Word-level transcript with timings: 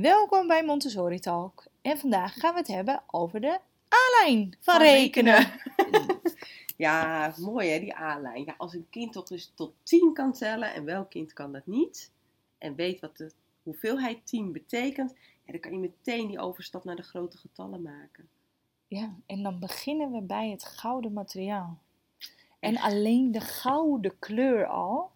Welkom 0.00 0.46
bij 0.46 0.64
Montessori 0.64 1.18
Talk. 1.18 1.66
En 1.82 1.98
vandaag 1.98 2.34
gaan 2.34 2.52
we 2.52 2.58
het 2.58 2.68
hebben 2.68 3.02
over 3.06 3.40
de 3.40 3.58
A-lijn 3.94 4.56
van, 4.60 4.74
Van 4.74 4.82
rekenen. 4.82 5.46
Ja, 6.76 7.34
mooi 7.38 7.68
hè, 7.68 7.80
die 7.80 7.96
A-lijn. 7.96 8.44
Ja, 8.44 8.54
als 8.58 8.74
een 8.74 8.86
kind 8.90 9.12
toch 9.12 9.26
dus 9.26 9.52
tot 9.54 9.74
10 9.82 10.12
kan 10.12 10.32
tellen 10.32 10.74
en 10.74 10.84
welk 10.84 11.10
kind 11.10 11.32
kan 11.32 11.52
dat 11.52 11.66
niet, 11.66 12.12
en 12.58 12.74
weet 12.74 13.00
wat 13.00 13.16
de 13.16 13.32
hoeveelheid 13.62 14.26
10 14.26 14.52
betekent, 14.52 15.14
ja, 15.44 15.52
dan 15.52 15.60
kan 15.60 15.72
je 15.72 15.78
meteen 15.78 16.26
die 16.26 16.38
overstap 16.38 16.84
naar 16.84 16.96
de 16.96 17.02
grote 17.02 17.38
getallen 17.38 17.82
maken. 17.82 18.28
Ja, 18.86 19.14
en 19.26 19.42
dan 19.42 19.58
beginnen 19.58 20.12
we 20.12 20.20
bij 20.20 20.50
het 20.50 20.64
gouden 20.64 21.12
materiaal. 21.12 21.78
En 22.60 22.78
alleen 22.78 23.32
de 23.32 23.40
gouden 23.40 24.18
kleur 24.18 24.66
al 24.66 25.10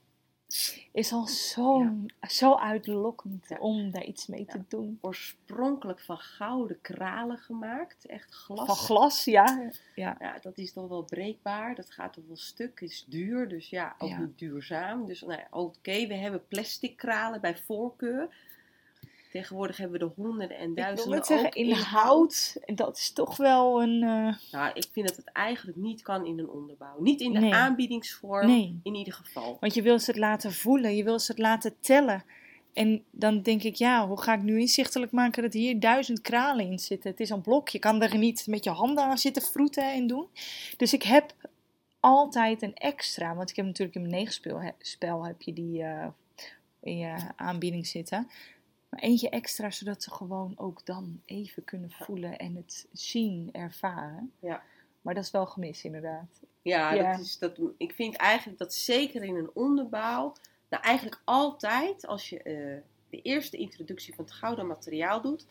is 0.92 1.12
al 1.12 1.26
zo, 1.26 1.90
zo 2.20 2.54
uitlokkend 2.54 3.46
Ja. 3.48 3.58
om 3.58 3.90
daar 3.90 4.04
iets 4.04 4.26
mee 4.26 4.44
te 4.44 4.62
doen. 4.68 4.98
Oorspronkelijk 5.00 6.00
van 6.00 6.18
gouden 6.18 6.80
kralen 6.80 7.38
gemaakt, 7.38 8.06
echt 8.06 8.34
glas. 8.34 8.66
Van 8.66 8.76
glas, 8.76 9.24
ja. 9.24 9.70
ja. 9.94 10.38
Dat 10.40 10.58
is 10.58 10.72
toch 10.72 10.88
wel 10.88 11.02
breekbaar. 11.02 11.74
Dat 11.74 11.90
gaat 11.90 12.12
toch 12.12 12.24
wel 12.26 12.36
stuk. 12.36 12.80
is 12.80 13.04
duur, 13.08 13.48
dus 13.48 13.70
ja, 13.70 13.94
ook 13.98 14.18
niet 14.18 14.38
duurzaam. 14.38 15.06
Dus 15.06 15.20
nou 15.20 15.32
ja, 15.38 15.46
oké, 15.50 16.06
we 16.06 16.14
hebben 16.14 16.46
plastic 16.48 16.96
kralen 16.96 17.40
bij 17.40 17.56
voorkeur. 17.56 18.28
Tegenwoordig 19.30 19.76
hebben 19.76 20.00
we 20.00 20.06
de 20.06 20.12
honderden 20.22 20.56
en 20.58 20.70
Ik 20.70 20.76
duizenden 20.76 21.04
wil 21.08 21.14
net 21.14 21.26
zeggen, 21.26 21.46
ook 21.46 21.54
in 21.54 21.72
hout, 21.72 22.56
en 22.64 22.74
dat 22.74 22.96
is 22.96 23.12
toch 23.12 23.36
wel 23.36 23.82
een... 23.82 24.02
eh, 24.02 24.34
Nou, 24.52 24.70
ik 24.74 24.86
vind 24.92 25.08
dat 25.08 25.16
het 25.16 25.32
eigenlijk 25.32 25.76
niet 25.78 26.02
kan 26.02 26.26
in 26.26 26.38
een 26.38 26.48
onderbouw. 26.48 27.00
Niet 27.00 27.20
in 27.20 27.32
de 27.32 27.38
Nee. 27.40 27.54
aanbiedingsvorm, 27.54 28.46
Nee. 28.46 28.80
in 28.82 28.94
ieder 28.94 29.12
geval. 29.12 29.56
Want 29.60 29.74
je 29.74 29.82
wil 29.82 29.98
ze 29.98 30.10
het 30.10 30.18
laten 30.20 30.52
voelen, 30.52 30.96
je 30.96 31.04
wil 31.04 31.18
ze 31.18 31.30
het 31.32 31.40
laten 31.40 31.74
tellen. 31.80 32.24
En 32.72 33.04
dan 33.10 33.42
denk 33.42 33.62
ik, 33.62 33.74
ja, 33.74 34.06
hoe 34.06 34.20
ga 34.20 34.34
ik 34.34 34.42
nu 34.42 34.60
inzichtelijk 34.60 35.12
maken 35.12 35.42
dat 35.42 35.52
hier 35.52 35.80
duizend 35.80 36.20
kralen 36.20 36.66
in 36.70 36.78
zitten? 36.78 37.10
Het 37.10 37.20
is 37.20 37.30
een 37.30 37.40
blok, 37.40 37.68
je 37.68 37.78
kan 37.78 38.02
er 38.02 38.18
niet 38.18 38.46
met 38.46 38.64
je 38.64 38.70
handen 38.70 39.04
aan 39.04 39.18
zitten 39.18 39.42
vroeten 39.42 39.92
en 39.92 40.06
doen. 40.06 40.26
Dus 40.76 40.92
ik 40.92 41.02
heb 41.02 41.34
altijd 42.00 42.62
een 42.62 42.74
extra, 42.74 43.34
want 43.34 43.50
ik 43.50 43.56
heb 43.56 43.64
natuurlijk 43.64 43.94
in 43.96 44.02
mijn 44.02 44.14
negenspel 44.14 44.60
he- 44.60 44.70
spel 44.78 45.24
heb 45.26 45.42
je 45.42 45.52
die 45.52 45.82
eh, 45.82 46.06
in 46.82 46.98
je 46.98 47.16
aanbieding 47.36 47.86
zitten. 47.86 48.28
Maar 48.90 49.00
eentje 49.00 49.28
extra, 49.28 49.70
zodat 49.70 50.02
ze 50.02 50.10
gewoon 50.10 50.52
ook 50.56 50.86
dan 50.86 51.22
even 51.24 51.64
kunnen 51.64 51.90
voelen 51.90 52.38
en 52.38 52.56
het 52.56 52.86
zien, 52.92 53.48
ervaren. 53.52 54.32
Ja. 54.40 54.62
Maar 55.02 55.14
dat 55.14 55.24
is 55.24 55.30
wel 55.30 55.46
gemist 55.46 55.84
inderdaad. 55.84 56.40
Ja, 56.62 56.92
Ja. 56.92 57.10
Dat 57.12 57.20
is, 57.20 57.38
dat, 57.38 57.60
ik 57.76 57.92
vind 57.92 58.16
eigenlijk 58.16 58.58
dat 58.58 58.74
zeker 58.74 59.22
in 59.22 59.36
een 59.36 59.50
onderbouw, 59.54 60.34
nou 60.68 60.82
eigenlijk 60.82 61.20
altijd 61.24 62.06
als 62.06 62.28
je 62.28 62.42
eh, 62.42 62.82
de 63.10 63.22
eerste 63.22 63.56
introductie 63.56 64.14
van 64.14 64.24
het 64.24 64.32
gouden 64.34 64.66
materiaal 64.66 65.20
doet. 65.20 65.46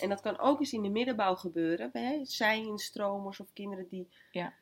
En 0.00 0.08
dat 0.08 0.20
kan 0.20 0.38
ook 0.38 0.60
eens 0.60 0.72
in 0.72 0.82
de 0.82 0.88
middenbouw 0.88 1.34
gebeuren, 1.34 1.90
bij 1.92 2.20
zij-instromers 2.24 3.40
of 3.40 3.52
kinderen 3.52 3.88
die 3.88 4.08
Ja. 4.30 4.52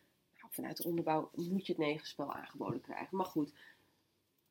nou, 0.40 0.48
vanuit 0.50 0.76
de 0.76 0.88
onderbouw 0.88 1.30
moet 1.34 1.66
je 1.66 1.72
het 1.72 1.82
negenspel 1.82 2.32
aangeboden 2.34 2.80
krijgen. 2.80 3.16
Maar 3.16 3.26
goed, 3.26 3.52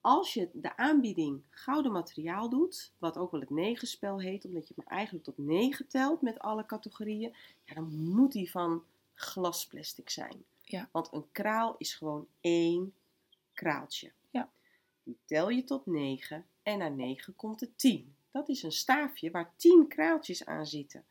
als 0.02 0.34
je 0.34 0.50
de 0.54 0.78
aanbieding 0.78 1.42
gouden 1.50 1.92
materiaal 1.92 2.50
doet, 2.50 2.92
wat 2.98 3.18
ook 3.18 3.32
wel 3.32 3.40
het 3.40 3.50
negenspel 3.50 4.20
heet, 4.20 4.46
omdat 4.46 4.68
je 4.68 4.74
maar 4.78 4.98
eigenlijk 4.98 5.26
tot 5.26 5.38
negen 5.38 5.88
telt 5.88 6.22
met 6.22 6.40
alle 6.40 6.66
categorieën, 6.66 7.36
ja, 7.64 7.74
dan 7.74 7.94
moet 7.94 8.32
die 8.32 8.52
van 8.52 8.84
glasplastic 9.14 10.10
zijn. 10.10 10.44
Ja. 10.62 10.90
Want 10.92 11.14
een 11.14 11.32
kraal 11.32 11.76
is 11.78 11.96
gewoon 11.96 12.28
één 12.40 12.94
kraaltje. 13.54 14.12
Ja. 14.30 14.52
Die 15.04 15.18
tel 15.26 15.50
je 15.50 15.64
tot 15.64 15.86
9 15.86 16.46
en 16.64 16.78
na 16.78 16.88
9 16.88 17.36
komt 17.36 17.62
er 17.62 17.76
10. 17.76 18.16
Dat 18.32 18.50
is 18.50 18.64
een 18.64 18.72
staafje 18.72 19.32
waar 19.32 19.54
10 19.56 19.88
kraaltjes 19.88 20.46
aan 20.46 20.66
zitten. 20.66 21.06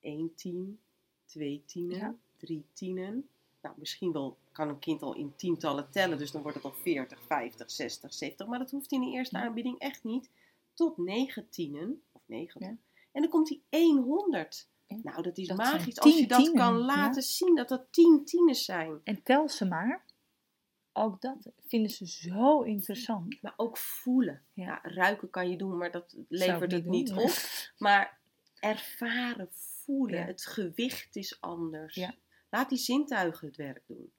1 0.00 0.34
tien, 0.34 0.80
2 1.24 1.62
tienen, 1.66 1.98
Ja. 1.98 2.14
3 2.36 2.64
tienen. 2.72 3.28
Nou, 3.60 3.74
misschien 3.78 4.12
wel 4.12 4.36
kan 4.58 4.68
een 4.68 4.78
kind 4.78 5.02
al 5.02 5.14
in 5.14 5.32
tientallen 5.36 5.90
tellen, 5.90 6.18
dus 6.18 6.30
dan 6.30 6.42
wordt 6.42 6.56
het 6.56 6.66
al 6.66 6.72
40, 6.72 7.22
50, 7.22 7.70
60, 7.70 8.14
70. 8.14 8.46
Maar 8.46 8.58
dat 8.58 8.70
hoeft 8.70 8.92
in 8.92 9.00
de 9.00 9.10
eerste 9.10 9.38
aanbieding 9.38 9.78
echt 9.78 10.04
niet. 10.04 10.30
Tot 10.74 10.96
9 10.96 11.48
tienen, 11.48 12.02
of 12.12 12.22
9. 12.26 12.60
Ja. 12.60 12.76
En 13.12 13.20
dan 13.22 13.28
komt 13.28 13.48
die 13.48 13.62
100. 13.70 14.68
Ja. 14.86 14.96
Nou, 15.02 15.22
dat 15.22 15.38
is 15.38 15.48
Dat 15.48 15.56
magisch 15.56 16.00
als 16.00 16.12
je 16.12 16.18
10 16.18 16.28
dat 16.28 16.38
tienen, 16.38 16.56
kan 16.62 16.78
ja. 16.78 16.84
laten 16.84 17.22
zien, 17.22 17.54
dat 17.54 17.68
dat 17.68 17.86
10 17.90 18.24
tieners 18.24 18.64
zijn. 18.64 19.00
En 19.04 19.22
tel 19.22 19.48
ze 19.48 19.64
maar. 19.64 20.04
Ook 20.92 21.20
dat 21.20 21.52
vinden 21.66 21.90
ze 21.90 22.06
zo 22.06 22.62
interessant. 22.62 23.42
Maar 23.42 23.54
ook 23.56 23.76
voelen. 23.76 24.42
Ja. 24.52 24.64
Ja. 24.64 24.80
ruiken 24.82 25.30
kan 25.30 25.50
je 25.50 25.56
doen, 25.56 25.76
maar 25.76 25.90
dat 25.90 26.16
levert 26.28 26.72
het 26.72 26.84
niet 26.84 27.08
doen, 27.08 27.18
op. 27.18 27.30
Maar 27.78 28.18
ervaren, 28.60 29.48
voelen, 29.52 30.18
Ja. 30.18 30.26
het 30.26 30.46
gewicht 30.46 31.16
is 31.16 31.40
anders. 31.40 32.00
Laat 32.50 32.68
die 32.68 32.78
zintuigen 32.78 33.46
het 33.46 33.56
werk 33.56 33.82
doen. 33.86 34.12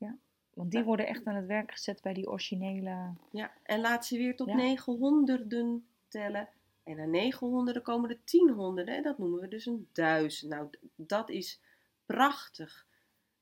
Want 0.59 0.71
die 0.71 0.83
worden 0.83 1.07
echt 1.07 1.25
aan 1.25 1.35
het 1.35 1.45
werk 1.45 1.71
gezet 1.71 2.01
bij 2.01 2.13
die 2.13 2.29
originele. 2.29 3.13
Ja. 3.31 3.51
En 3.63 3.79
laat 3.79 4.05
ze 4.05 4.17
weer 4.17 4.35
tot 4.35 4.47
Ja. 4.47 4.55
900 4.55 5.81
tellen. 6.07 6.49
En 6.83 6.95
na 6.95 7.05
900 7.05 7.81
komen 7.81 8.09
er 8.09 8.19
tienhonderden. 8.23 8.95
En 8.95 9.03
dat 9.03 9.17
noemen 9.17 9.39
we 9.39 9.47
dus 9.47 9.65
een 9.65 9.87
duizend. 9.93 10.51
Nou, 10.51 10.69
dat 10.95 11.29
is 11.29 11.59
prachtig. 12.05 12.85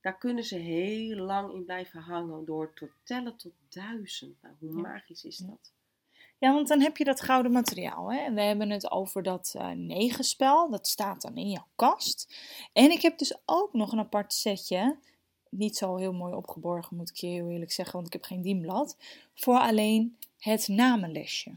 Daar 0.01 0.17
kunnen 0.17 0.43
ze 0.43 0.55
heel 0.55 1.17
lang 1.17 1.53
in 1.53 1.63
blijven 1.65 2.01
hangen 2.01 2.45
door 2.45 2.73
te 2.73 2.89
tellen 3.03 3.35
tot 3.35 3.53
duizend. 3.69 4.41
Nou, 4.41 4.55
hoe 4.59 4.75
Ja. 4.75 4.81
magisch 4.81 5.23
is 5.23 5.37
dat? 5.37 5.73
Ja, 6.37 6.53
want 6.53 6.67
dan 6.67 6.81
heb 6.81 6.97
je 6.97 7.03
dat 7.03 7.21
gouden 7.21 7.51
materiaal. 7.51 8.11
Hè? 8.11 8.19
En 8.19 8.33
we 8.33 8.41
hebben 8.41 8.69
het 8.69 8.91
over 8.91 9.23
dat 9.23 9.53
eh 9.57 9.69
negenspel. 9.71 10.69
Dat 10.69 10.87
staat 10.87 11.21
dan 11.21 11.37
in 11.37 11.49
jouw 11.49 11.67
kast. 11.75 12.35
En 12.73 12.91
ik 12.91 13.01
heb 13.01 13.17
dus 13.17 13.37
ook 13.45 13.73
nog 13.73 13.91
een 13.91 13.99
apart 13.99 14.33
setje. 14.33 14.97
Niet 15.49 15.77
zo 15.77 15.95
heel 15.95 16.13
mooi 16.13 16.33
opgeborgen, 16.33 16.97
moet 16.97 17.09
ik 17.09 17.15
je 17.15 17.27
heel 17.27 17.49
eerlijk 17.49 17.71
zeggen, 17.71 17.93
want 17.93 18.07
ik 18.07 18.13
heb 18.13 18.23
geen 18.23 18.41
dienblad. 18.41 18.97
Voor 19.33 19.59
alleen 19.59 20.17
het 20.37 20.67
namenlesje. 20.67 21.55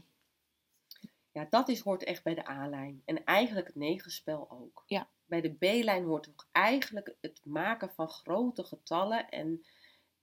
Ja, 1.31 1.47
dat 1.49 1.69
is, 1.69 1.79
hoort 1.79 2.03
echt 2.03 2.23
bij 2.23 2.35
de 2.35 2.49
A-lijn. 2.49 3.01
En 3.05 3.23
eigenlijk 3.23 3.67
het 3.67 3.75
negenspel 3.75 4.49
ook. 4.49 4.83
Ja. 4.87 5.09
Bij 5.25 5.41
de 5.41 5.53
B-lijn 5.53 6.03
hoort 6.03 6.29
ook 6.29 6.47
eigenlijk 6.51 7.15
het 7.21 7.41
maken 7.43 7.89
van 7.93 8.09
grote 8.09 8.63
getallen 8.63 9.29
en 9.29 9.65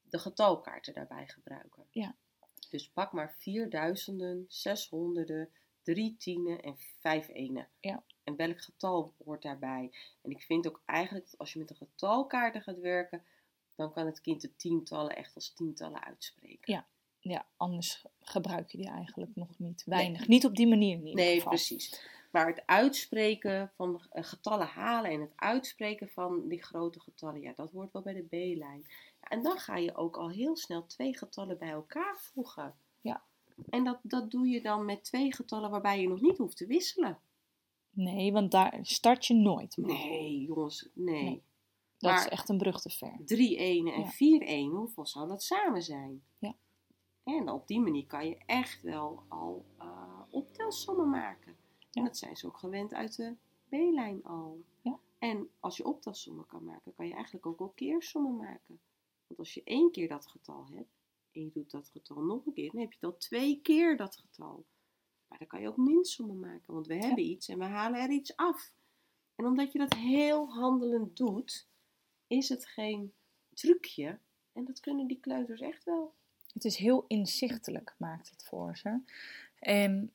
de 0.02 0.18
getalkaarten 0.18 0.94
daarbij 0.94 1.28
gebruiken. 1.28 1.86
Ja. 1.90 2.14
Dus 2.70 2.90
pak 2.90 3.12
maar 3.12 3.34
vierduizenden, 3.38 4.44
zeshonderden, 4.48 5.48
drie 5.82 6.16
tienen 6.16 6.62
en 6.62 6.76
vijf 7.00 7.28
enen. 7.28 7.68
Ja. 7.80 8.02
En 8.24 8.36
welk 8.36 8.60
getal 8.60 9.14
hoort 9.24 9.42
daarbij? 9.42 9.92
En 10.22 10.30
ik 10.30 10.42
vind 10.42 10.68
ook 10.68 10.82
eigenlijk 10.84 11.30
dat 11.30 11.38
als 11.38 11.52
je 11.52 11.58
met 11.58 11.68
de 11.68 11.74
getalkaarten 11.74 12.62
gaat 12.62 12.78
werken, 12.78 13.24
dan 13.78 13.92
kan 13.92 14.06
het 14.06 14.20
kind 14.20 14.40
de 14.40 14.56
tientallen 14.56 15.16
echt 15.16 15.34
als 15.34 15.52
tientallen 15.54 16.04
uitspreken. 16.04 16.84
Ja, 17.20 17.46
anders 17.56 18.04
gebruik 18.20 18.70
je 18.70 18.78
die 18.78 18.88
eigenlijk 18.88 19.34
nog 19.34 19.58
niet. 19.58 19.82
Weinig. 19.84 20.28
Niet 20.28 20.44
op 20.44 20.56
die 20.56 20.66
manier 20.66 20.92
in 20.92 21.06
ieder 21.06 21.24
Nee, 21.24 21.34
geval. 21.34 21.48
precies. 21.48 22.02
Maar 22.30 22.46
het 22.46 22.62
uitspreken 22.66 23.72
van 23.76 24.02
eh, 24.10 24.24
getallen 24.24 24.66
halen 24.66 25.10
en 25.10 25.20
het 25.20 25.32
uitspreken 25.36 26.08
van 26.08 26.48
die 26.48 26.62
grote 26.62 27.00
getallen, 27.00 27.40
ja, 27.40 27.52
dat 27.56 27.70
hoort 27.70 27.92
wel 27.92 28.02
bij 28.02 28.12
de 28.14 28.22
B-lijn. 28.22 28.84
Ja, 29.20 29.28
en 29.28 29.42
dan 29.42 29.58
ga 29.58 29.76
je 29.76 29.96
ook 29.96 30.16
al 30.16 30.30
heel 30.30 30.56
snel 30.56 30.86
twee 30.86 31.16
getallen 31.18 31.58
bij 31.58 31.70
elkaar 31.70 32.16
voegen. 32.32 32.74
Ja. 33.00 33.22
En 33.70 33.84
dat, 33.84 33.98
dat 34.02 34.30
doe 34.30 34.48
je 34.48 34.62
dan 34.62 34.84
met 34.84 35.04
twee 35.04 35.34
getallen 35.34 35.70
waarbij 35.70 36.00
je 36.00 36.08
nog 36.08 36.20
niet 36.20 36.38
hoeft 36.38 36.56
te 36.56 36.66
wisselen. 36.66 37.18
Nee, 37.90 38.32
want 38.32 38.50
daar 38.50 38.78
start 38.82 39.26
je 39.26 39.34
nooit 39.34 39.76
mee. 39.76 40.08
Nee, 40.08 40.40
jongens, 40.40 40.88
nee. 40.94 41.22
Nee. 41.22 41.42
Dat 41.98 42.10
maar- 42.10 42.20
is 42.20 42.28
echt 42.28 42.48
een 42.48 42.58
brug 42.58 42.80
te 42.80 42.90
ver. 42.90 43.20
Drie 43.24 43.56
enen 43.56 43.92
en 43.94 44.00
Ja. 44.00 44.08
vier 44.08 44.42
enen, 44.42 44.76
hoeveel 44.76 45.06
zou 45.06 45.28
dat 45.28 45.42
samen 45.42 45.82
zijn? 45.82 46.22
Ja. 46.38 46.54
En 47.24 47.48
op 47.50 47.66
die 47.66 47.80
manier 47.80 48.06
kan 48.06 48.28
je 48.28 48.38
echt 48.46 48.82
wel 48.82 49.22
al 49.28 49.64
eh 49.78 50.06
optelsommen 50.30 51.10
maken. 51.10 51.56
Ja. 51.78 51.86
En 52.00 52.04
dat 52.04 52.16
zijn 52.18 52.36
ze 52.36 52.46
ook 52.46 52.56
gewend 52.58 52.94
uit 52.94 53.16
de 53.16 53.34
B-lijn 53.68 54.24
al. 54.24 54.60
Ja. 54.80 54.98
En 55.18 55.50
als 55.60 55.76
je 55.76 55.84
optelsommen 55.84 56.46
kan 56.46 56.64
maken, 56.64 56.94
kan 56.94 57.06
je 57.06 57.14
eigenlijk 57.14 57.46
ook 57.46 57.58
wel 57.58 57.72
keersommen 57.74 58.36
maken. 58.36 58.80
Want 59.26 59.38
als 59.40 59.54
je 59.54 59.62
één 59.64 59.90
keer 59.90 60.08
dat 60.08 60.26
getal 60.26 60.66
hebt, 60.72 60.90
en 61.32 61.42
je 61.44 61.50
doet 61.50 61.70
dat 61.70 61.88
getal 61.88 62.22
nog 62.22 62.46
een 62.46 62.52
keer, 62.52 62.70
dan 62.72 62.80
heb 62.80 62.92
je 62.92 63.06
al 63.06 63.16
twee 63.16 63.60
keer 63.62 63.96
dat 63.96 64.16
getal. 64.16 64.64
Maar 65.28 65.38
dan 65.38 65.46
kan 65.48 65.60
je 65.60 65.68
ook 65.68 65.76
minsommen 65.76 66.38
maken, 66.38 66.74
want 66.74 66.86
we 66.86 66.94
hebben 66.94 67.24
iets 67.24 67.48
en 67.48 67.58
we 67.58 67.64
halen 67.64 68.00
er 68.00 68.10
iets 68.10 68.36
af. 68.36 68.72
En 69.34 69.46
omdat 69.46 69.72
je 69.72 69.78
dat 69.78 69.94
heel 69.94 70.52
handelend 70.52 71.16
doet, 71.16 71.68
is 72.28 72.48
het 72.48 72.66
geen 72.66 73.12
trucje. 73.54 74.18
En 74.52 74.64
dat 74.64 74.80
kunnen 74.80 75.06
die 75.06 75.20
kleuters 75.20 75.60
echt 75.60 75.84
wel. 75.84 76.14
Het 76.52 76.64
is 76.64 76.76
heel 76.76 77.04
inzichtelijk, 77.08 77.94
maakt 77.98 78.30
het 78.30 78.44
voor 78.44 78.76
ze. 78.76 79.00
En 79.58 80.12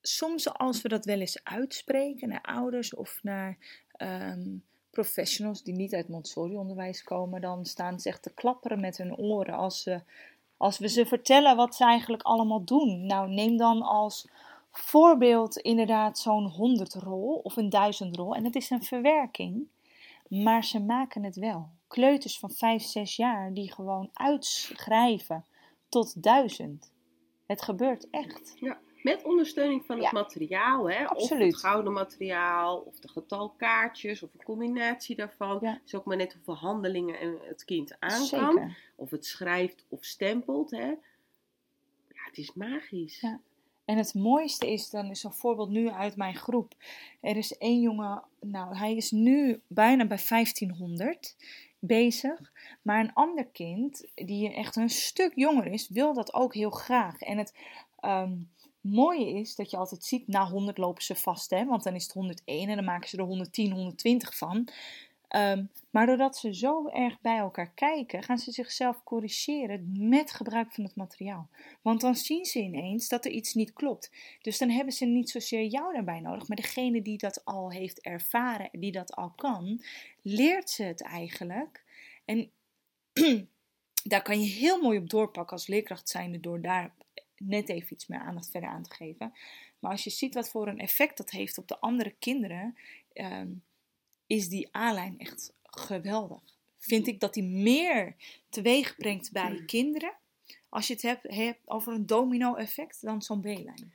soms 0.00 0.54
als 0.54 0.82
we 0.82 0.88
dat 0.88 1.04
wel 1.04 1.20
eens 1.20 1.44
uitspreken 1.44 2.28
naar 2.28 2.42
ouders 2.42 2.94
of 2.94 3.18
naar 3.22 3.58
ehm, 3.92 4.56
professionals 4.90 5.62
die 5.62 5.74
niet 5.74 5.94
uit 5.94 6.08
Montessori-onderwijs 6.08 7.02
komen, 7.02 7.40
dan 7.40 7.64
staan 7.64 8.00
ze 8.00 8.08
echt 8.08 8.22
te 8.22 8.34
klapperen 8.34 8.80
met 8.80 8.96
hun 8.96 9.16
oren 9.16 9.54
als, 9.54 9.88
als 10.56 10.78
we 10.78 10.88
ze 10.88 11.06
vertellen 11.06 11.56
wat 11.56 11.74
ze 11.74 11.84
eigenlijk 11.84 12.22
allemaal 12.22 12.64
doen. 12.64 13.06
Nou, 13.06 13.30
neem 13.30 13.56
dan 13.56 13.82
als 13.82 14.28
voorbeeld 14.70 15.56
inderdaad 15.56 16.18
zo'n 16.18 16.46
100 16.46 16.94
rol 16.94 17.40
of 17.42 17.56
een 17.56 17.68
1000 17.68 18.16
rol. 18.16 18.34
En 18.34 18.44
het 18.44 18.54
is 18.54 18.70
een 18.70 18.82
verwerking, 18.82 19.68
maar 20.30 20.64
ze 20.64 20.80
maken 20.80 21.22
het 21.22 21.36
wel. 21.36 21.70
Kleuters 21.88 22.38
van 22.38 22.50
5, 22.50 22.82
6 22.82 23.16
jaar 23.16 23.52
die 23.54 23.72
gewoon 23.72 24.10
uitschrijven 24.12 25.44
tot 25.88 26.22
1000. 26.22 26.92
Het 27.46 27.62
gebeurt 27.62 28.10
echt. 28.10 28.52
Ja, 28.56 28.78
met 29.02 29.22
ondersteuning 29.24 29.84
van 29.84 29.96
het 29.96 30.04
Ja. 30.04 30.10
materiaal, 30.12 30.90
hè? 30.90 31.02
Of 31.04 31.10
Absoluut. 31.10 31.52
het 31.52 31.60
gouden 31.60 31.92
materiaal, 31.92 32.78
of 32.78 32.98
de 33.00 33.08
getalkaartjes, 33.08 34.22
of 34.22 34.34
een 34.34 34.42
combinatie 34.42 35.16
daarvan. 35.16 35.58
Ja. 35.60 35.72
Het 35.72 35.80
is 35.86 35.94
ook 35.94 36.04
maar 36.04 36.16
net 36.16 36.32
hoeveel 36.32 36.56
handelingen 36.56 37.18
en 37.20 37.38
het 37.42 37.64
kind 37.64 37.96
aan 37.98 38.28
kan. 38.28 38.74
Of 38.94 39.10
het 39.10 39.26
schrijft 39.26 39.84
of 39.88 40.04
stempelt, 40.04 40.70
hè? 40.70 40.86
Ja, 42.08 42.24
het 42.26 42.38
is 42.38 42.52
magisch. 42.52 43.20
Ja. 43.20 43.40
En 43.90 43.96
het 43.96 44.14
mooiste 44.14 44.72
is, 44.72 44.90
dan 44.90 45.10
is 45.10 45.22
een 45.22 45.32
voorbeeld 45.32 45.70
nu 45.70 45.90
uit 45.90 46.16
mijn 46.16 46.34
groep. 46.34 46.74
Er 47.20 47.36
is 47.36 47.58
één 47.58 47.80
jongen, 47.80 48.22
nou 48.40 48.76
hij 48.76 48.94
is 48.94 49.10
nu 49.10 49.60
bijna 49.66 50.06
bij 50.06 50.20
1500 50.28 51.36
bezig. 51.78 52.52
Maar 52.82 53.00
een 53.00 53.12
ander 53.12 53.46
kind, 53.46 54.06
die 54.14 54.54
echt 54.54 54.76
een 54.76 54.90
stuk 54.90 55.32
jonger 55.34 55.66
is, 55.66 55.88
wil 55.88 56.14
dat 56.14 56.34
ook 56.34 56.54
heel 56.54 56.70
graag. 56.70 57.20
En 57.20 57.38
het 57.38 57.54
ehm, 58.00 58.36
mooie 58.80 59.38
is 59.38 59.54
dat 59.54 59.70
je 59.70 59.76
altijd 59.76 60.04
ziet, 60.04 60.28
na 60.28 60.48
100 60.48 60.78
lopen 60.78 61.02
ze 61.02 61.14
vast. 61.14 61.50
Hè? 61.50 61.64
Want 61.64 61.82
dan 61.82 61.94
is 61.94 62.02
het 62.02 62.12
101 62.12 62.68
en 62.68 62.76
dan 62.76 62.84
maken 62.84 63.08
ze 63.08 63.16
er 63.16 63.24
110, 63.24 63.72
120 63.72 64.36
van. 64.36 64.68
Ehm, 65.30 65.64
maar 65.90 66.06
doordat 66.06 66.36
ze 66.36 66.54
zo 66.54 66.88
erg 66.88 67.20
bij 67.20 67.38
elkaar 67.38 67.70
kijken, 67.74 68.22
gaan 68.22 68.38
ze 68.38 68.52
zichzelf 68.52 69.04
corrigeren 69.04 70.08
met 70.08 70.32
gebruik 70.32 70.72
van 70.72 70.84
het 70.84 70.96
materiaal. 70.96 71.48
Want 71.82 72.00
dan 72.00 72.14
zien 72.14 72.44
ze 72.44 72.60
ineens 72.60 73.08
dat 73.08 73.24
er 73.24 73.30
iets 73.30 73.54
niet 73.54 73.72
klopt. 73.72 74.10
Dus 74.42 74.58
dan 74.58 74.70
hebben 74.70 74.92
ze 74.92 75.04
niet 75.04 75.30
zozeer 75.30 75.64
jou 75.64 75.92
daarbij 75.92 76.20
nodig, 76.20 76.48
maar 76.48 76.56
degene 76.56 77.02
die 77.02 77.18
dat 77.18 77.44
al 77.44 77.70
heeft 77.70 78.00
ervaren, 78.00 78.68
die 78.72 78.92
dat 78.92 79.14
al 79.14 79.30
kan, 79.30 79.82
leert 80.22 80.70
ze 80.70 80.82
het 80.82 81.02
eigenlijk. 81.02 81.84
En 82.24 82.50
daar 84.10 84.22
kan 84.22 84.40
je 84.40 84.48
heel 84.48 84.80
mooi 84.82 84.98
op 84.98 85.10
doorpakken 85.10 85.56
als 85.56 85.66
leerkracht 85.66 86.08
zijnde 86.08 86.40
door 86.40 86.60
daar 86.60 86.94
net 87.36 87.68
even 87.68 87.92
iets 87.92 88.06
meer 88.06 88.20
aandacht 88.20 88.50
verder 88.50 88.70
aan 88.70 88.82
te 88.82 88.94
geven. 88.94 89.32
Maar 89.78 89.90
als 89.90 90.04
je 90.04 90.10
ziet 90.10 90.34
wat 90.34 90.50
voor 90.50 90.68
een 90.68 90.80
effect 90.80 91.16
dat 91.16 91.30
heeft 91.30 91.58
op 91.58 91.68
de 91.68 91.80
andere 91.80 92.14
kinderen, 92.18 92.76
ehm, 93.12 93.48
is 94.30 94.48
die 94.48 94.76
A-lijn 94.76 95.18
echt 95.18 95.52
geweldig. 95.62 96.42
Vind 96.78 97.06
ik 97.06 97.20
dat 97.20 97.34
die 97.34 97.44
meer 97.44 98.16
teweeg 98.48 98.96
brengt 98.96 99.32
bij 99.32 99.52
je 99.52 99.64
kinderen, 99.64 100.16
als 100.68 100.86
je 100.86 100.92
het 100.92 101.02
hebt, 101.02 101.34
hebt 101.34 101.68
over 101.68 101.92
een 101.92 102.06
domino-effect, 102.06 103.02
dan 103.02 103.22
zo'n 103.22 103.40
B-lijn. 103.40 103.94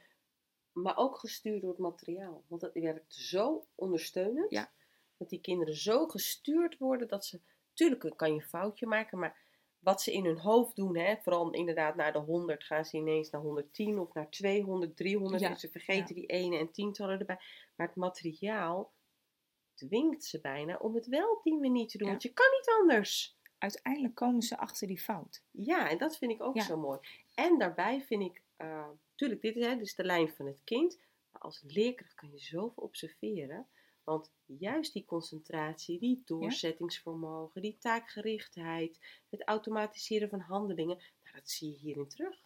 Maar 0.71 0.97
ook 0.97 1.17
gestuurd 1.17 1.61
door 1.61 1.69
het 1.69 1.79
materiaal. 1.79 2.43
Want 2.47 2.61
het 2.61 2.73
werkt 2.73 3.15
zo 3.15 3.65
ondersteunend. 3.75 4.51
Ja. 4.51 4.71
Dat 5.17 5.29
die 5.29 5.41
kinderen 5.41 5.75
zo 5.75 6.07
gestuurd 6.07 6.77
worden 6.77 7.07
dat 7.07 7.25
ze... 7.25 7.39
Tuurlijk 7.73 8.17
kan 8.17 8.29
je 8.29 8.35
een 8.35 8.47
foutje 8.47 8.85
maken, 8.85 9.19
maar 9.19 9.37
wat 9.79 10.01
ze 10.01 10.13
in 10.13 10.25
hun 10.25 10.39
hoofd 10.39 10.75
doen, 10.75 10.97
hè, 10.97 11.15
vooral 11.21 11.51
inderdaad 11.51 11.95
naar 11.95 12.13
de 12.13 12.19
100 12.19 12.63
gaan 12.63 12.85
ze 12.85 12.97
ineens 12.97 13.29
naar 13.29 13.41
110 13.41 13.99
of 13.99 14.13
naar 14.13 14.29
200, 14.29 14.97
300 14.97 15.41
Ja, 15.41 15.49
en 15.49 15.59
ze 15.59 15.69
vergeten 15.69 16.15
die 16.15 16.25
ene 16.25 16.57
en 16.57 16.71
tientallen 16.71 17.19
erbij. 17.19 17.39
Maar 17.75 17.87
het 17.87 17.95
materiaal 17.95 18.91
dwingt 19.75 20.23
ze 20.25 20.39
bijna 20.41 20.77
om 20.77 20.95
het 20.95 21.07
wel 21.07 21.31
op 21.31 21.43
die 21.43 21.59
manier 21.59 21.87
te 21.87 21.97
doen, 21.97 22.05
Ja. 22.07 22.11
want 22.13 22.23
je 22.23 22.33
kan 22.33 22.45
niet 22.59 22.69
anders. 22.79 23.37
Uiteindelijk 23.57 24.15
komen 24.15 24.41
ze 24.41 24.57
achter 24.57 24.87
die 24.87 24.99
fout. 24.99 25.43
Ja, 25.51 25.89
en 25.89 25.97
dat 25.97 26.17
vind 26.17 26.31
ik 26.31 26.41
ook 26.43 26.55
Ja. 26.55 26.63
zo 26.63 26.77
mooi. 26.77 26.99
En 27.35 27.57
daarbij 27.57 28.01
vind 28.01 28.21
ik, 28.21 28.41
uh, 28.57 28.87
tuurlijk, 29.15 29.41
dit 29.41 29.55
is, 29.55 29.65
hè, 29.65 29.75
dit 29.75 29.85
is 29.85 29.95
de 29.95 30.03
lijn 30.03 30.29
van 30.29 30.45
het 30.45 30.61
kind. 30.63 30.99
Maar 31.31 31.41
als 31.41 31.63
leerkracht 31.67 32.13
kan 32.15 32.31
je 32.31 32.39
zoveel 32.39 32.83
observeren. 32.83 33.67
Want 34.03 34.31
juist 34.45 34.93
die 34.93 35.05
concentratie, 35.05 35.99
die 35.99 36.21
doorzettingsvermogen, 36.25 37.61
die 37.61 37.77
taakgerichtheid, 37.79 38.99
het 39.29 39.43
automatiseren 39.43 40.29
van 40.29 40.39
handelingen, 40.39 40.97
nou, 41.23 41.35
dat 41.35 41.49
zie 41.49 41.71
je 41.71 41.77
hierin 41.77 42.07
terug. 42.07 42.43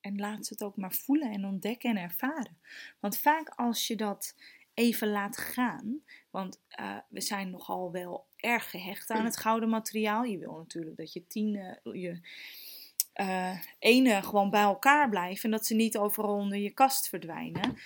En 0.00 0.18
laat 0.18 0.46
ze 0.46 0.52
het 0.52 0.62
ook 0.62 0.76
maar 0.76 0.92
voelen 0.92 1.30
en 1.30 1.44
ontdekken 1.44 1.90
en 1.90 1.96
ervaren. 2.02 2.58
Want 3.00 3.18
vaak 3.18 3.48
als 3.48 3.86
je 3.86 3.96
dat 3.96 4.36
even 4.80 5.10
laat 5.10 5.36
gaan, 5.36 6.02
want 6.30 6.60
eh, 6.68 6.96
we 7.08 7.20
zijn 7.20 7.50
nogal 7.50 7.92
wel 7.92 8.26
erg 8.36 8.70
gehecht 8.70 9.10
aan 9.10 9.24
het 9.24 9.36
gouden 9.36 9.68
materiaal. 9.68 10.22
Je 10.22 10.38
wil 10.38 10.56
natuurlijk 10.56 10.96
dat 10.96 11.12
je 11.12 11.26
tien, 11.26 11.56
eh, 11.56 11.94
je 12.02 12.20
eh, 13.12 13.58
ene 13.78 14.22
gewoon 14.22 14.50
bij 14.50 14.62
elkaar 14.62 15.08
blijven 15.08 15.44
en 15.44 15.50
dat 15.50 15.66
ze 15.66 15.74
niet 15.74 15.98
overal 15.98 16.34
onder 16.34 16.58
je 16.58 16.70
kast 16.70 17.08
verdwijnen. 17.08 17.78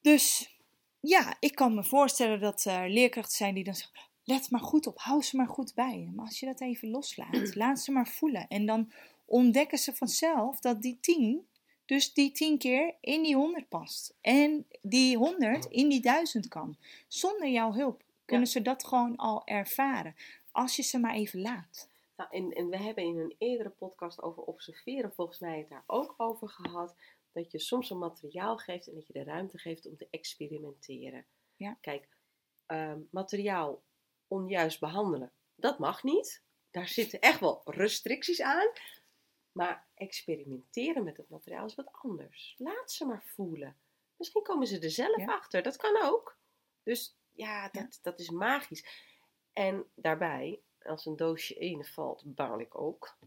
Dus 0.00 0.56
ja, 1.00 1.36
ik 1.40 1.54
kan 1.54 1.74
me 1.74 1.84
voorstellen 1.84 2.40
dat 2.40 2.64
er 2.64 2.90
leerkrachten 2.90 3.36
zijn 3.36 3.54
die 3.54 3.64
dan 3.64 3.74
zeggen, 3.74 4.00
let 4.24 4.50
maar 4.50 4.60
goed 4.60 4.86
op, 4.86 4.98
hou 4.98 5.22
ze 5.22 5.36
maar 5.36 5.48
goed 5.48 5.74
bij. 5.74 6.10
Maar 6.14 6.24
als 6.24 6.40
je 6.40 6.46
dat 6.46 6.60
even 6.60 6.90
loslaat, 6.90 7.54
laat 7.54 7.80
ze 7.80 7.92
maar 7.92 8.08
voelen. 8.08 8.48
En 8.48 8.66
dan 8.66 8.92
ontdekken 9.24 9.78
ze 9.78 9.94
vanzelf 9.94 10.60
dat 10.60 10.82
die 10.82 10.98
10, 11.00 11.47
dus 11.88 12.12
die 12.12 12.32
10 12.32 12.58
keer 12.58 12.94
in 13.00 13.22
die 13.22 13.34
100 13.34 13.68
past. 13.68 14.16
En 14.20 14.66
die 14.82 15.16
100 15.16 15.64
in 15.64 15.88
die 15.88 16.00
1000 16.00 16.48
kan. 16.48 16.76
Zonder 17.06 17.48
jouw 17.48 17.72
hulp 17.72 18.02
kunnen 18.24 18.46
ze 18.46 18.62
dat 18.62 18.84
gewoon 18.84 19.16
al 19.16 19.46
ervaren. 19.46 20.16
Als 20.52 20.76
je 20.76 20.82
ze 20.82 20.98
maar 20.98 21.14
even 21.14 21.40
laat. 21.40 21.88
Nou, 22.16 22.30
en, 22.30 22.52
en 22.52 22.68
we 22.68 22.76
hebben 22.76 23.04
in 23.04 23.18
een 23.18 23.34
eerdere 23.38 23.70
podcast 23.70 24.22
over 24.22 24.42
observeren, 24.42 25.12
volgens 25.12 25.38
mij 25.38 25.58
het 25.58 25.68
daar 25.68 25.84
ook 25.86 26.14
over 26.16 26.48
gehad, 26.48 26.94
dat 27.32 27.50
je 27.50 27.58
soms 27.58 27.90
een 27.90 27.98
materiaal 27.98 28.56
geeft 28.56 28.88
en 28.88 28.94
dat 28.94 29.06
je 29.06 29.12
de 29.12 29.24
ruimte 29.24 29.58
geeft 29.58 29.86
om 29.86 29.96
te 29.96 30.08
experimenteren. 30.10 31.24
Ja. 31.56 31.78
Kijk, 31.80 32.08
ehm, 32.66 33.00
materiaal 33.10 33.82
onjuist 34.26 34.80
behandelen, 34.80 35.32
dat 35.54 35.78
mag 35.78 36.02
niet. 36.02 36.42
Daar 36.70 36.88
zitten 36.88 37.20
echt 37.20 37.40
wel 37.40 37.60
restricties 37.64 38.42
aan. 38.42 38.68
Maar 39.58 39.86
experimenteren 39.94 41.04
met 41.04 41.16
het 41.16 41.28
materiaal 41.28 41.66
is 41.66 41.74
wat 41.74 41.88
anders. 41.92 42.54
Laat 42.58 42.92
ze 42.92 43.06
maar 43.06 43.22
voelen. 43.22 43.76
Misschien 44.16 44.42
komen 44.42 44.66
ze 44.66 44.78
er 44.78 44.90
zelf 44.90 45.16
Ja. 45.16 45.26
achter. 45.32 45.62
Dat 45.62 45.76
kan 45.76 46.02
ook. 46.02 46.38
Dus 46.82 47.18
ja, 47.32 47.68
dat, 47.68 47.98
dat 48.02 48.20
is 48.20 48.30
magisch. 48.30 48.86
En 49.52 49.84
daarbij, 49.94 50.60
als 50.82 51.06
een 51.06 51.16
doosje 51.16 51.54
ene 51.54 51.84
valt, 51.84 52.22
baal 52.34 52.60
ik 52.60 52.80
ook. 52.80 53.18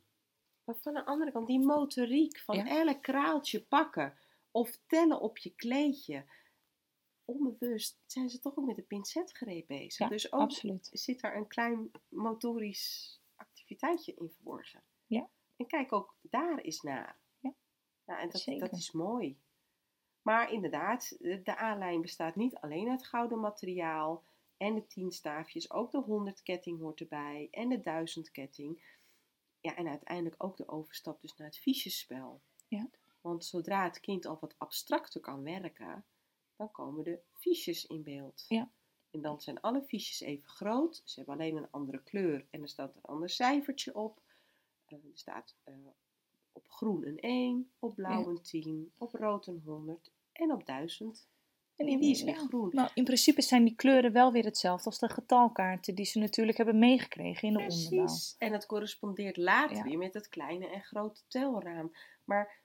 Maar 0.64 0.76
van 0.76 0.94
de 0.94 1.06
andere 1.06 1.32
kant, 1.32 1.48
die 1.48 1.60
motoriek 1.60 2.40
van 2.40 2.56
Ja. 2.56 2.68
elk 2.68 3.02
kraaltje 3.02 3.64
pakken 3.64 4.18
of 4.52 4.80
tellen 4.88 5.22
op 5.22 5.38
je 5.38 5.50
kleedje. 5.56 6.26
Onbewust 7.26 8.00
zijn 8.06 8.30
ze 8.30 8.40
toch 8.40 8.58
ook 8.58 8.66
met 8.66 8.76
de 8.76 8.82
pincetgreep 8.82 9.68
bezig. 9.68 9.98
Ja, 9.98 10.08
dus 10.08 10.32
ook 10.32 10.42
Absoluut. 10.42 10.90
zit 10.92 11.22
daar 11.22 11.36
een 11.36 11.48
klein 11.48 11.92
motorisch 12.08 13.20
activiteitje 13.36 14.14
in 14.14 14.30
verborgen. 14.30 14.84
Ja. 15.08 15.30
En 15.62 15.68
kijk 15.68 15.94
ook 15.94 16.16
daar 16.22 16.58
eens 16.58 16.82
naar. 16.82 17.20
Ja, 17.40 17.54
ja 18.06 18.20
en 18.20 18.30
dat, 18.30 18.46
dat 18.60 18.72
is 18.72 18.92
mooi. 18.92 19.40
Maar 20.22 20.52
inderdaad, 20.52 21.16
de 21.20 21.42
de 21.42 21.60
A-lijn 21.60 22.02
bestaat 22.02 22.36
niet 22.36 22.56
alleen 22.56 22.90
uit 22.90 23.06
gouden 23.06 23.40
materiaal 23.40 24.24
en 24.58 24.76
de 24.76 24.88
tien 24.88 25.12
staafjes. 25.12 25.72
Ook 25.72 25.92
de 25.92 25.98
100 25.98 26.44
ketting 26.44 26.80
hoort 26.80 27.00
erbij 27.00 27.48
en 27.52 27.70
de 27.70 27.80
1000 27.80 28.32
ketting. 28.32 28.84
Ja, 29.60 29.76
en 29.76 29.88
uiteindelijk 29.88 30.44
ook 30.44 30.58
de 30.58 30.68
overstap 30.68 31.22
dus 31.22 31.36
naar 31.36 31.48
het 31.48 31.58
fichespel. 31.58 32.42
Ja. 32.68 32.90
Want 33.22 33.46
zodra 33.46 33.84
het 33.84 34.00
kind 34.00 34.26
al 34.26 34.38
wat 34.40 34.56
abstracter 34.58 35.22
kan 35.22 35.44
werken, 35.44 36.06
dan 36.56 36.72
komen 36.72 37.04
de 37.04 37.20
fiches 37.32 37.86
in 37.86 38.04
beeld. 38.04 38.46
Ja. 38.48 38.72
En 39.12 39.22
dan 39.22 39.42
zijn 39.42 39.62
alle 39.62 39.84
fiches 39.84 40.20
even 40.20 40.50
groot. 40.50 41.02
Ze 41.06 41.16
hebben 41.20 41.36
alleen 41.36 41.56
een 41.56 41.72
andere 41.72 42.04
kleur 42.04 42.48
en 42.50 42.62
er 42.62 42.70
staat 42.70 42.96
een 42.96 43.02
ander 43.02 43.30
cijfertje 43.30 43.96
op. 43.96 44.22
Eh, 44.92 44.98
er 44.98 45.18
staat 45.18 45.56
eh, 45.64 45.74
op 46.52 46.66
groen 46.68 47.08
een 47.08 47.20
1, 47.20 47.72
op 47.80 47.96
blauw 47.96 48.28
een 48.30 48.42
10, 48.42 48.92
op 48.98 49.14
rood 49.14 49.48
een 49.48 49.62
100 49.66 50.12
en 50.32 50.52
op 50.52 50.66
1000. 50.66 51.28
En 51.76 51.88
in- 51.88 52.00
die 52.00 52.12
is 52.12 52.24
weer 52.24 52.36
groen. 52.36 52.70
Maar 52.74 52.92
in 52.94 53.04
principe 53.04 53.42
zijn 53.42 53.64
die 53.64 53.76
kleuren 53.76 54.12
wel 54.12 54.32
weer 54.32 54.44
hetzelfde 54.46 54.86
als 54.86 55.00
de 55.00 55.10
getalkaarten 55.10 55.96
die 55.96 56.06
ze 56.06 56.20
natuurlijk 56.20 56.58
hebben 56.58 56.80
meegekregen 56.80 57.48
in 57.48 57.54
de 57.54 57.60
onderbouw. 57.60 58.06
Precies. 58.06 58.36
En 58.38 58.52
het 58.54 58.66
correspondeert 58.66 59.38
later 59.38 59.76
Ja. 59.78 59.84
weer 59.84 59.98
met 59.98 60.14
het 60.14 60.30
kleine 60.30 60.68
en 60.68 60.82
grote 60.82 61.22
telraam. 61.28 61.92
Maar 62.26 62.60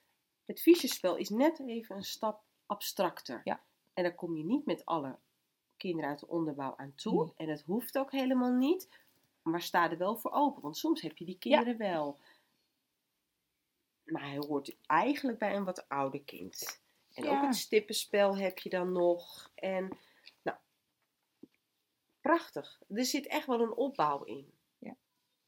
het 0.45 0.61
fichespel 0.61 1.15
is 1.15 1.29
net 1.29 1.59
even 1.59 1.95
een 1.95 2.03
stap 2.03 2.43
abstracter. 2.65 3.41
Ja. 3.43 3.63
En 3.93 4.03
daar 4.03 4.15
kom 4.15 4.35
je 4.37 4.43
niet 4.45 4.65
met 4.65 4.85
alle 4.85 5.17
kinderen 5.77 6.09
uit 6.09 6.19
de 6.19 6.27
onderbouw 6.27 6.73
aan 6.77 6.93
toe. 6.95 7.23
Nee. 7.23 7.33
En 7.35 7.49
het 7.49 7.61
hoeft 7.61 7.97
ook 7.97 8.11
helemaal 8.11 8.51
niet. 8.53 8.89
Maar 9.49 9.61
sta 9.61 9.91
er 9.91 9.97
wel 9.97 10.17
voor 10.17 10.31
open. 10.31 10.61
Want 10.61 10.77
soms 10.77 11.01
heb 11.01 11.17
je 11.17 11.25
die 11.25 11.37
kinderen 11.37 11.77
wel. 11.77 12.19
Maar 14.03 14.27
hij 14.27 14.37
hoort 14.37 14.75
eigenlijk 14.85 15.37
bij 15.37 15.55
een 15.55 15.63
wat 15.65 15.89
ouder 15.89 16.21
kind. 16.21 16.81
En 17.13 17.23
ook 17.23 17.31
Ja. 17.31 17.45
het 17.45 17.55
stippenspel 17.55 18.37
heb 18.37 18.57
je 18.59 18.69
dan 18.69 18.91
nog. 18.91 19.51
En 19.55 19.97
nou, 20.41 20.57
prachtig. 22.21 22.81
Er 22.89 23.05
zit 23.05 23.27
echt 23.27 23.47
wel 23.47 23.61
een 23.61 23.75
opbouw 23.75 24.23
in. 24.23 24.55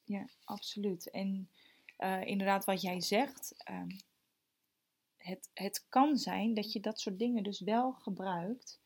Ja, 0.09 0.27
absoluut. 0.43 1.09
En 1.09 1.49
eh, 1.97 2.25
inderdaad, 2.25 2.65
wat 2.65 2.81
jij 2.81 3.01
zegt, 3.01 3.53
ehm, 3.57 3.89
het, 5.17 5.49
het 5.53 5.85
kan 5.89 6.17
zijn 6.17 6.53
dat 6.53 6.71
je 6.73 6.79
dat 6.79 6.99
soort 6.99 7.19
dingen 7.19 7.43
dus 7.43 7.59
wel 7.59 7.91
gebruikt 7.91 8.79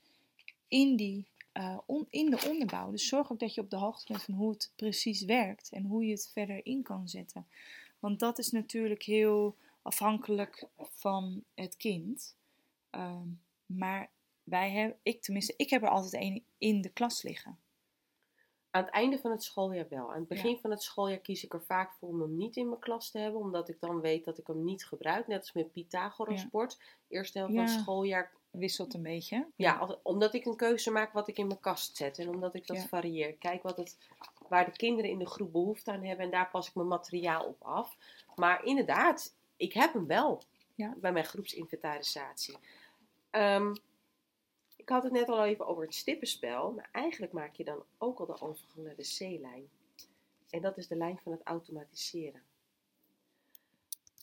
in, 0.67 0.96
die, 0.96 1.27
eh, 1.54 1.78
on, 1.86 2.08
in 2.10 2.30
de 2.30 2.46
onderbouw. 2.50 2.92
Dus 2.92 3.08
zorg 3.08 3.32
ook 3.32 3.40
dat 3.40 3.54
je 3.54 3.62
op 3.62 3.70
de 3.70 3.78
hoogte 3.78 4.12
bent 4.12 4.24
van 4.24 4.34
hoe 4.34 4.52
het 4.52 4.72
precies 4.76 5.24
werkt 5.24 5.70
en 5.72 5.86
hoe 5.86 6.06
je 6.06 6.12
het 6.12 6.30
verder 6.34 6.66
in 6.66 6.84
kan 6.84 7.08
zetten. 7.08 7.48
Want 8.00 8.20
dat 8.20 8.38
is 8.40 8.52
natuurlijk 8.52 9.04
heel 9.04 9.58
afhankelijk 9.82 10.68
van 10.78 11.44
het 11.54 11.78
kind. 11.78 12.36
Ehm, 12.90 13.28
maar 13.66 14.10
wij 14.44 14.72
hebben, 14.72 14.98
ik 15.04 15.22
tenminste, 15.22 15.54
ik 15.58 15.70
heb 15.70 15.82
er 15.82 15.90
altijd 15.90 16.14
een 16.14 16.46
in 16.58 16.82
de 16.82 16.90
klas 16.90 17.24
liggen. 17.24 17.58
Aan 18.70 18.84
het 18.84 18.94
einde 18.94 19.20
van 19.20 19.32
het 19.32 19.44
schooljaar 19.44 19.90
wel. 19.90 20.12
Aan 20.12 20.20
het 20.20 20.28
begin 20.28 20.58
van 20.58 20.72
het 20.72 20.82
schooljaar 20.82 21.20
kies 21.20 21.44
ik 21.44 21.54
er 21.54 21.64
vaak 21.64 21.94
voor 21.94 22.10
om 22.10 22.22
hem 22.22 22.38
niet 22.38 22.56
in 22.56 22.68
mijn 22.68 22.80
klas 22.80 23.12
te 23.12 23.18
hebben, 23.18 23.42
omdat 23.42 23.70
ik 23.70 23.80
dan 23.80 24.02
weet 24.02 24.26
dat 24.26 24.38
ik 24.38 24.48
hem 24.48 24.64
niet 24.64 24.86
gebruik. 24.86 25.28
Net 25.28 25.40
als 25.40 25.54
met 25.54 25.72
Pythagoras 25.72 26.46
Ja. 26.52 26.68
Eerste 27.08 27.38
helft 27.38 27.54
Ja. 27.54 27.66
van 27.66 27.74
het 27.74 27.82
schooljaar. 27.82 28.32
Wisselt 28.54 28.94
een 28.94 29.02
beetje. 29.02 29.48
Ja, 29.56 29.98
omdat 30.04 30.34
ik 30.34 30.46
een 30.46 30.56
keuze 30.56 30.92
maak 30.92 31.14
wat 31.14 31.28
ik 31.28 31.38
in 31.38 31.48
mijn 31.48 31.60
kast 31.60 31.96
zet 31.98 32.20
en 32.20 32.30
omdat 32.30 32.56
ik 32.56 32.68
dat 32.68 32.78
Ja. 32.78 32.88
varieer. 32.88 33.34
Kijk 33.34 33.64
wat 33.64 33.78
het, 33.78 33.98
waar 34.48 34.66
de 34.66 34.72
kinderen 34.72 35.12
in 35.12 35.20
de 35.20 35.26
groep 35.26 35.52
behoefte 35.52 35.92
aan 35.92 36.04
hebben 36.04 36.26
en 36.26 36.32
daar 36.32 36.50
pas 36.50 36.68
ik 36.68 36.76
mijn 36.76 36.88
materiaal 36.88 37.46
op 37.46 37.62
af. 37.64 37.98
Maar 38.36 38.64
inderdaad, 38.66 39.36
ik 39.56 39.74
heb 39.74 39.94
hem 39.94 40.08
wel 40.08 40.44
Ja. 40.76 40.94
bij 40.98 41.12
mijn 41.12 41.26
groepsinventarisatie. 41.26 42.58
Ehm, 43.30 43.76
ik 44.76 44.90
had 44.90 45.04
het 45.04 45.12
net 45.12 45.30
al 45.30 45.46
even 45.46 45.68
over 45.68 45.84
het 45.84 45.96
stippenspel, 45.96 46.72
maar 46.72 46.90
eigenlijk 46.92 47.32
maak 47.32 47.56
je 47.56 47.64
dan 47.64 47.84
ook 47.98 48.20
al 48.20 48.26
de 48.26 48.42
overgang 48.42 48.86
naar 48.86 48.96
de 48.96 49.16
C-lijn. 49.18 49.70
En 50.50 50.62
dat 50.62 50.78
is 50.78 50.88
de 50.88 50.96
lijn 50.96 51.20
van 51.24 51.32
het 51.32 51.42
automatiseren. 51.44 52.42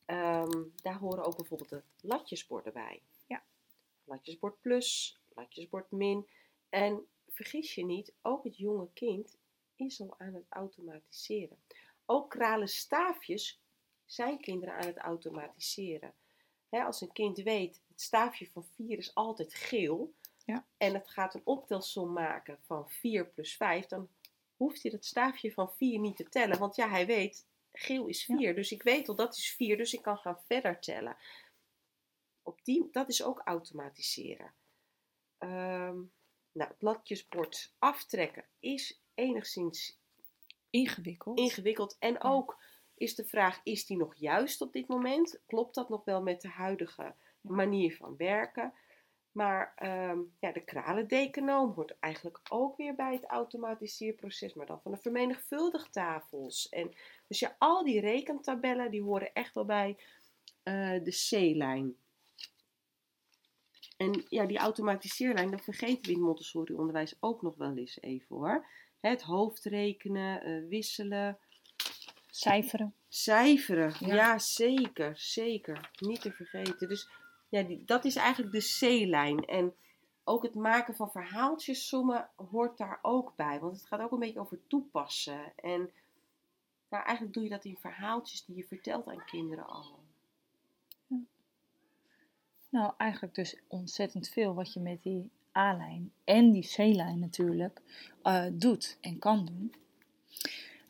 Ehm, 0.06 0.62
daar 0.82 0.98
horen 0.98 1.24
ook 1.24 1.36
bijvoorbeeld 1.36 1.70
de 1.70 1.82
latjesborden 2.00 2.72
bij. 2.72 3.00
Latjesbord 4.04 4.60
plus, 4.60 5.20
latjesbord 5.34 5.90
min. 5.90 6.28
En 6.68 7.06
vergis 7.28 7.74
je 7.74 7.84
niet, 7.84 8.14
ook 8.22 8.44
het 8.44 8.56
jonge 8.56 8.88
kind 8.94 9.38
is 9.76 10.00
al 10.00 10.14
aan 10.18 10.34
het 10.34 10.46
automatiseren. 10.48 11.62
Ook 12.06 12.30
kralen 12.30 12.68
staafjes 12.68 13.60
zijn 14.04 14.40
kinderen 14.40 14.74
aan 14.74 14.86
het 14.86 14.98
automatiseren. 14.98 16.14
Als 16.70 17.00
een 17.00 17.12
kind 17.12 17.38
weet, 17.38 17.80
het 17.88 18.00
staafje 18.00 18.46
van 18.50 18.66
4 18.74 18.98
is 18.98 19.14
altijd 19.14 19.54
geel. 19.54 20.14
Ja. 20.44 20.66
En 20.76 20.94
het 20.94 21.08
gaat 21.08 21.34
een 21.34 21.40
optelsom 21.44 22.12
maken 22.12 22.58
van 22.62 22.90
4 22.90 23.26
plus 23.26 23.56
5. 23.56 23.86
Dan 23.86 24.08
hoeft 24.56 24.82
hij 24.82 24.90
dat 24.90 25.04
staafje 25.04 25.52
van 25.52 25.72
4 25.76 25.98
niet 25.98 26.16
te 26.16 26.28
tellen. 26.28 26.58
Want 26.58 26.76
ja, 26.76 26.88
hij 26.88 27.06
weet, 27.06 27.46
geel 27.72 28.06
is 28.06 28.26
Ja. 28.26 28.36
4. 28.36 28.54
Dus 28.54 28.72
ik 28.72 28.82
weet 28.82 29.08
al, 29.08 29.14
dat 29.14 29.36
is 29.36 29.52
4. 29.52 29.76
Dus 29.76 29.94
ik 29.94 30.02
kan 30.02 30.18
gaan 30.18 30.40
verder 30.46 30.80
tellen. 30.80 31.16
Op 32.50 32.64
die, 32.64 32.88
dat 32.90 33.08
is 33.08 33.22
ook 33.22 33.40
automatiseren. 33.44 34.52
Ehm, 35.38 35.96
nou, 36.52 36.70
het 36.70 36.82
latjesbord 36.82 37.74
aftrekken 37.78 38.44
is 38.58 39.02
enigszins 39.14 39.98
Ingewikkeld. 40.70 41.38
ingewikkeld. 41.38 41.96
En 41.98 42.12
Ja. 42.12 42.18
ook 42.20 42.62
is 42.94 43.14
de 43.14 43.24
vraag, 43.24 43.60
is 43.64 43.86
die 43.86 43.96
nog 43.96 44.14
juist 44.16 44.60
op 44.60 44.72
dit 44.72 44.88
moment? 44.88 45.40
Klopt 45.46 45.74
dat 45.74 45.88
nog 45.88 46.04
wel 46.04 46.22
met 46.22 46.40
de 46.40 46.48
huidige 46.48 47.14
manier 47.40 47.96
van 47.96 48.16
werken? 48.16 48.74
Maar 49.32 49.72
ehm, 49.76 50.18
ja, 50.40 50.52
de 50.52 50.64
kralendecanoom 50.64 51.72
hoort 51.72 51.98
eigenlijk 51.98 52.40
ook 52.48 52.76
weer 52.76 52.94
bij 52.94 53.12
het 53.14 53.24
automatiseerproces, 53.24 54.54
maar 54.54 54.66
dan 54.66 54.80
van 54.82 54.92
de 54.92 54.98
vermenigvuldigtafels. 54.98 56.68
En 56.68 56.94
dus 57.26 57.38
ja, 57.38 57.56
al 57.58 57.84
die 57.84 58.00
rekentabellen 58.00 58.90
die 58.90 59.02
horen 59.02 59.32
echt 59.32 59.54
wel 59.54 59.64
bij 59.64 59.96
eh, 60.62 61.04
de 61.04 61.26
C-lijn. 61.28 61.96
En 64.00 64.24
ja, 64.28 64.46
die 64.46 64.58
automatiseerlijn, 64.58 65.50
dat 65.50 65.62
vergeten 65.62 66.02
we 66.02 66.08
in 66.08 66.14
het 66.14 66.24
Montessori-onderwijs 66.26 67.16
ook 67.20 67.42
nog 67.42 67.56
wel 67.56 67.76
eens 67.76 68.00
even 68.00 68.36
hoor. 68.36 68.66
Het 69.00 69.22
hoofdrekenen, 69.22 70.42
eh, 70.42 70.68
wisselen, 70.68 71.38
Cijferen. 72.30 72.94
cijferen. 73.08 73.94
Ja. 73.98 74.14
Ja. 74.14 74.38
zeker, 74.38 75.16
zeker. 75.16 75.90
Niet 75.98 76.20
te 76.20 76.32
vergeten. 76.32 76.88
Dus 76.88 77.08
ja, 77.48 77.62
die, 77.62 77.84
dat 77.84 78.04
is 78.04 78.16
eigenlijk 78.16 78.52
de 78.52 78.78
C-lijn. 78.78 79.44
En 79.44 79.74
ook 80.24 80.42
het 80.42 80.54
maken 80.54 80.94
van 80.94 81.10
verhaaltjes 81.10 81.88
sommen 81.88 82.28
hoort 82.50 82.78
daar 82.78 82.98
ook 83.02 83.32
bij. 83.36 83.60
Want 83.60 83.76
het 83.76 83.86
gaat 83.86 84.00
ook 84.00 84.12
een 84.12 84.18
beetje 84.18 84.40
over 84.40 84.58
toepassen. 84.66 85.52
En 85.56 85.90
nou, 86.88 87.04
eigenlijk 87.04 87.34
doe 87.34 87.42
je 87.42 87.50
dat 87.50 87.64
in 87.64 87.76
verhaaltjes 87.80 88.44
die 88.44 88.56
je 88.56 88.64
vertelt 88.64 89.08
aan 89.08 89.24
kinderen 89.24 89.66
al. 89.66 89.98
Nou, 92.70 92.92
eigenlijk 92.96 93.34
dus 93.34 93.56
ontzettend 93.68 94.28
veel 94.28 94.54
wat 94.54 94.72
je 94.72 94.80
met 94.80 95.02
die 95.02 95.30
A-lijn 95.56 96.12
en 96.24 96.50
die 96.50 96.68
C-lijn 96.74 97.18
natuurlijk 97.18 97.80
eh, 98.22 98.44
doet 98.52 98.98
en 99.00 99.18
kan 99.18 99.44
doen. 99.44 99.74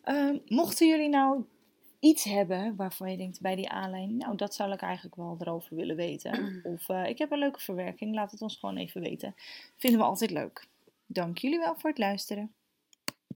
Ehm, 0.03 0.39
mochten 0.47 0.89
jullie 0.89 1.09
nou 1.09 1.45
iets 1.99 2.25
hebben 2.25 2.77
waarvan 2.77 3.11
je 3.11 3.17
denkt 3.17 3.41
bij 3.41 3.57
die 3.57 3.73
A-lijn, 3.73 4.17
nou 4.17 4.37
dat 4.37 4.55
zou 4.55 4.73
ik 4.73 4.81
eigenlijk 4.81 5.17
wel 5.17 5.37
erover 5.41 5.77
willen 5.77 5.97
weten. 5.97 6.61
Of 6.75 6.89
eh, 6.89 7.07
ik 7.07 7.19
heb 7.19 7.31
een 7.31 7.39
leuke 7.39 7.61
verwerking, 7.61 8.15
laat 8.15 8.31
het 8.31 8.43
ons 8.43 8.57
gewoon 8.57 8.77
even 8.77 9.01
weten. 9.01 9.35
Vinden 9.77 10.01
we 10.01 10.07
altijd 10.07 10.31
leuk. 10.31 10.67
Dank 11.07 11.39
jullie 11.39 11.59
wel 11.59 11.75
voor 11.79 11.91
het 11.91 11.99
luisteren. 11.99 12.55